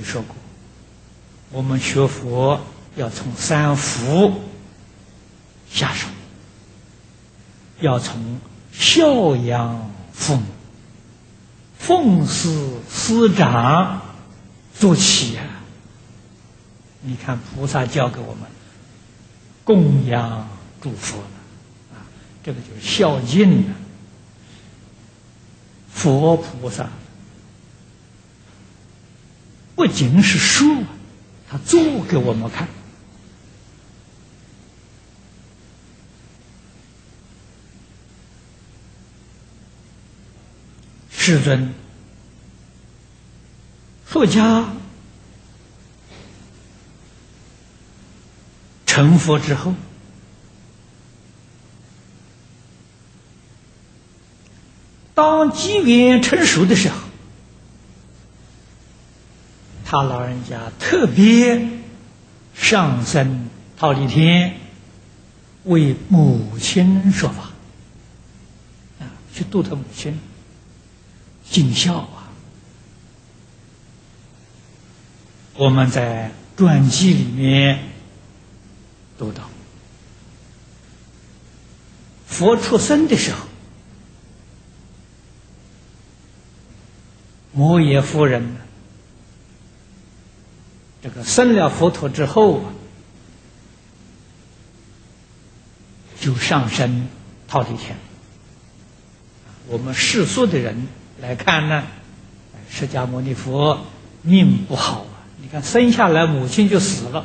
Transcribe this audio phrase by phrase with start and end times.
[0.00, 0.34] 位说过，
[1.50, 2.58] 我们学佛
[2.96, 4.40] 要从三福
[5.70, 6.08] 下手，
[7.80, 8.40] 要从
[8.72, 10.42] 孝养父母、
[11.78, 12.48] 奉事
[12.90, 14.00] 师长
[14.74, 15.44] 做起啊！
[17.02, 18.42] 你看菩萨教给我们
[19.64, 20.48] 供养
[20.80, 21.24] 诸佛了
[21.94, 22.08] 啊，
[22.42, 23.74] 这个就是孝敬了。
[25.92, 26.88] 佛菩萨
[29.80, 30.84] 不仅是说，
[31.48, 32.68] 他做给我们看。
[41.10, 41.72] 世尊，
[44.04, 44.68] 佛家
[48.84, 49.74] 成佛之后。
[55.14, 56.96] 当机缘成熟的时候，
[59.90, 61.68] 他老人家特别
[62.54, 64.54] 上升桃李天，
[65.64, 67.50] 为母亲说法，
[69.00, 70.16] 啊，去度他母亲，
[71.44, 72.30] 尽孝啊。
[75.54, 77.80] 我们在传记里面
[79.18, 79.42] 读到，
[82.28, 83.44] 佛出生的时候。
[87.52, 88.56] 摩耶夫人，
[91.02, 92.64] 这个生了佛陀之后啊，
[96.20, 97.08] 就上升
[97.48, 97.96] 桃李天。
[99.68, 100.86] 我们世俗的人
[101.20, 101.84] 来看呢，
[102.70, 103.86] 释迦牟尼佛
[104.22, 105.24] 命不好啊！
[105.40, 107.24] 你看生下来母亲就死了，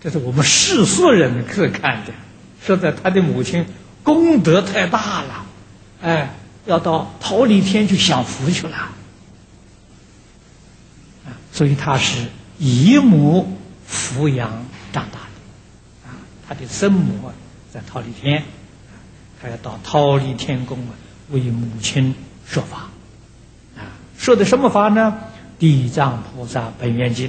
[0.00, 2.12] 这是我们世俗人可看的，
[2.60, 3.64] 说的他的母亲
[4.02, 5.46] 功德太大了，
[6.02, 6.34] 哎。
[6.66, 8.90] 要到桃李天去享福去了，
[11.58, 13.58] 所以他是姨母
[13.90, 16.14] 抚养长大的，啊，
[16.46, 17.32] 他的生母
[17.72, 18.44] 在桃李天，
[19.42, 20.78] 他要到桃李天宫
[21.30, 22.14] 为母亲
[22.46, 22.88] 说法，
[23.76, 25.18] 啊，说的什么法呢？
[25.60, 27.26] 《地藏菩萨本愿经》，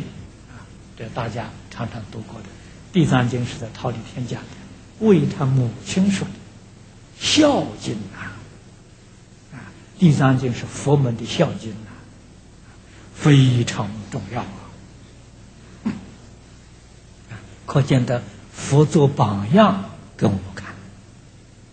[0.51, 0.62] 啊，
[0.95, 2.45] 这大家常常读过的，
[2.94, 6.34] 《地藏经》是在桃李天讲的，为他母亲说的。
[7.19, 8.29] 孝经啊。
[9.56, 9.59] 《啊
[9.97, 11.73] 地藏经》是佛门的孝经，
[13.19, 14.47] 非常重要啊！
[17.66, 19.84] 可见的佛做榜样